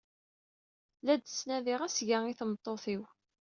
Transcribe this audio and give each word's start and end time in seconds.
La 1.03 1.15
d-ttnadiɣ 1.15 1.79
asga 1.87 2.17
i 2.25 2.33
tmeṭṭut-iw. 2.39 3.03